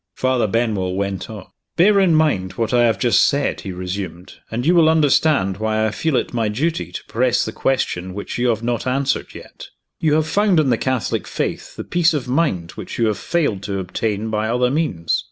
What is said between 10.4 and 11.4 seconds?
in the Catholic